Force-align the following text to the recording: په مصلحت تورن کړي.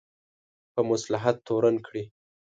په 0.73 0.81
مصلحت 0.89 1.35
تورن 1.47 1.75
کړي. 1.87 2.03